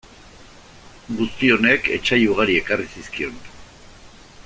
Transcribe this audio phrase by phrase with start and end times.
[1.19, 3.39] Guzti honek etsai ugari ekarri zizkion.